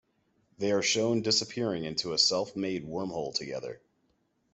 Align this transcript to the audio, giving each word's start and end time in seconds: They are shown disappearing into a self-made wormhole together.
They 0.57 0.71
are 0.71 0.81
shown 0.81 1.21
disappearing 1.21 1.83
into 1.85 2.11
a 2.13 2.17
self-made 2.17 2.85
wormhole 2.85 3.35
together. 3.35 3.83